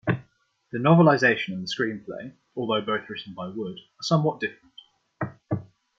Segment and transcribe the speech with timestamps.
[0.71, 4.73] The novelization and the screenplay, although both written by Wood, are somewhat different.